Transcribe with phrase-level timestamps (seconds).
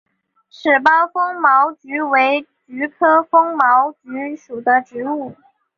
[0.49, 5.35] 齿苞风毛菊为菊科风毛菊属的植物。